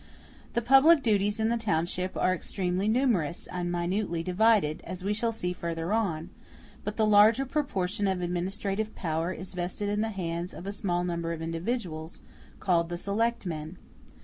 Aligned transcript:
The 0.53 0.63
public 0.63 1.03
duties 1.03 1.39
in 1.39 1.49
the 1.49 1.57
township 1.57 2.17
are 2.17 2.33
extremely 2.33 2.87
numerous 2.87 3.45
and 3.45 3.71
minutely 3.71 4.23
divided, 4.23 4.81
as 4.83 5.03
we 5.03 5.13
shall 5.13 5.31
see 5.31 5.53
further 5.53 5.93
on; 5.93 6.31
but 6.83 6.97
the 6.97 7.05
larger 7.05 7.45
proportion 7.45 8.07
of 8.07 8.19
administrative 8.19 8.95
power 8.95 9.31
is 9.31 9.53
vested 9.53 9.89
in 9.89 10.01
the 10.01 10.09
hands 10.09 10.55
of 10.55 10.65
a 10.65 10.71
small 10.73 11.03
number 11.03 11.33
of 11.33 11.41
individuals, 11.43 12.19
called 12.59 12.89
"the 12.89 12.97
Selectmen." 12.97 13.77